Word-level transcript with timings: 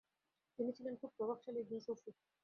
তিনি 0.59 0.71
ছিলেন 0.77 0.93
খুব 0.95 1.11
প্রভাবশালী 1.17 1.57
একজন 1.59 1.79
সূফী। 1.79 2.11